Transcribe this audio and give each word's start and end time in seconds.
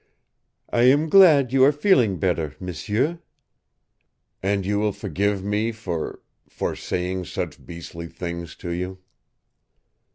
"I 0.71 0.85
am 0.85 1.09
glad 1.09 1.53
you 1.53 1.63
are 1.63 1.71
feeling 1.71 2.17
better, 2.17 2.55
m'sieu." 2.59 3.19
"And 4.41 4.65
you 4.65 4.79
will 4.79 4.93
forgive 4.93 5.43
me 5.43 5.71
for 5.71 6.23
for 6.49 6.75
saying 6.75 7.25
such 7.25 7.63
beastly 7.63 8.07
things 8.07 8.55
to 8.55 8.71
you?" 8.71 8.97